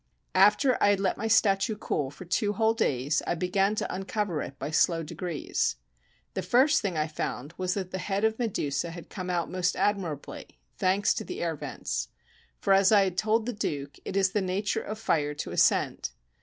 [0.33, 4.41] After I had let my statue cool for two whole days, I began to uncover
[4.41, 5.75] it by slow degrees.
[6.33, 9.75] The first thing I found was that the head of Medusa had come out most
[9.75, 12.07] admirably, thanks to the air vents;
[12.57, 16.09] for as I had told the Duke, it is the nature of fire to ascend.